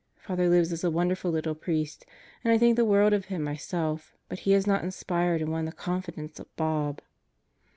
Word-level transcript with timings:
Father 0.17 0.49
Libs 0.49 0.71
is 0.71 0.83
a 0.83 0.89
wonderful 0.89 1.29
little 1.29 1.53
priest, 1.53 2.07
and 2.43 2.51
I 2.51 2.57
think 2.57 2.75
the 2.75 2.83
world 2.85 3.13
of 3.13 3.25
him 3.25 3.43
myself, 3.43 4.15
but 4.29 4.39
he 4.39 4.53
has 4.53 4.65
not 4.65 4.83
inspired 4.83 5.43
and 5.43 5.51
won 5.51 5.65
the 5.65 5.71
confidence 5.71 6.39
of 6.39 6.47
Bob. 6.55 7.01